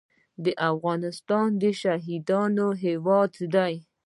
[0.71, 3.73] افغانستان د شهیدانو هیواد دی